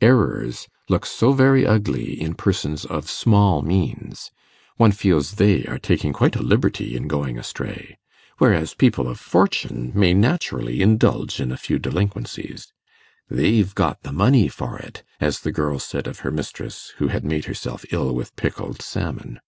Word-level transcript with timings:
Errors 0.00 0.68
look 0.88 1.04
so 1.04 1.32
very 1.32 1.66
ugly 1.66 2.12
in 2.22 2.34
persons 2.36 2.84
of 2.84 3.10
small 3.10 3.62
means 3.62 4.30
one 4.76 4.92
feels 4.92 5.32
they 5.32 5.64
are 5.64 5.76
taking 5.76 6.12
quite 6.12 6.36
a 6.36 6.40
liberty 6.40 6.94
in 6.94 7.08
going 7.08 7.36
astray; 7.36 7.98
whereas 8.38 8.74
people 8.74 9.08
of 9.08 9.18
fortune 9.18 9.90
may 9.92 10.14
naturally 10.14 10.80
indulge 10.82 11.40
in 11.40 11.50
a 11.50 11.56
few 11.56 11.80
delinquencies. 11.80 12.72
'They've 13.28 13.74
got 13.74 14.00
the 14.04 14.12
money 14.12 14.46
for 14.46 14.78
it,' 14.78 15.02
as 15.18 15.40
the 15.40 15.50
girl 15.50 15.80
said 15.80 16.06
of 16.06 16.20
her 16.20 16.30
mistress 16.30 16.92
who 16.98 17.08
had 17.08 17.24
made 17.24 17.46
herself 17.46 17.84
ill 17.92 18.14
with 18.14 18.36
pickled 18.36 18.82
salmon. 18.82 19.40